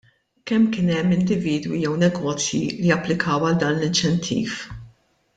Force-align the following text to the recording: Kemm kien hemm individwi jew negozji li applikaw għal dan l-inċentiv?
Kemm 0.49 0.63
kien 0.75 0.87
hemm 0.93 1.15
individwi 1.17 1.81
jew 1.83 1.91
negozji 2.03 2.61
li 2.85 2.91
applikaw 2.95 3.45
għal 3.49 3.61
dan 3.65 3.77
l-inċentiv? 3.81 4.57